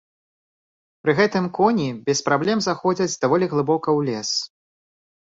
Пры 1.03 1.15
гэтым 1.19 1.45
коні 1.59 1.87
без 2.09 2.23
праблем 2.31 2.59
заходзяць 2.69 3.11
даволі 3.27 3.45
глыбока 3.55 3.89
ў 3.99 4.13
лес. 4.13 4.29